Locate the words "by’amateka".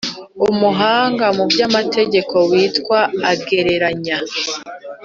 1.51-2.35